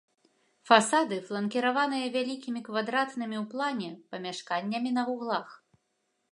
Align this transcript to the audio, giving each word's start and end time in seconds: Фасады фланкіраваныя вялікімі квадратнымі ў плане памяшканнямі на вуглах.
Фасады 0.69 1.15
фланкіраваныя 1.27 2.07
вялікімі 2.17 2.59
квадратнымі 2.69 3.37
ў 3.43 3.45
плане 3.55 3.89
памяшканнямі 4.15 4.89
на 5.01 5.09
вуглах. 5.11 5.47